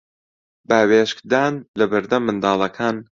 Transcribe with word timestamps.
باوێشکدان 0.69 1.53
لە 1.79 1.85
بەردەم 1.91 2.23
منداڵەکان 2.27 2.97